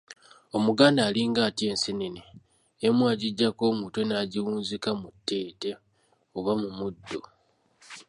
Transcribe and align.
Omuganda 0.57 1.01
alinga 1.07 1.41
atya 1.49 1.67
enseenene? 1.73 2.21
emu 2.87 3.03
agiggyako 3.11 3.61
omutwe 3.71 4.01
n’agiwunzika 4.05 4.89
mu 4.99 5.09
tteete 5.15 5.69
oba 6.37 6.53
mu 6.61 6.69
muddo. 6.77 7.19